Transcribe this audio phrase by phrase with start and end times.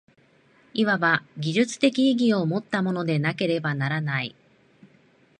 [0.73, 4.35] いわば技術的意義をもったものでなければならない。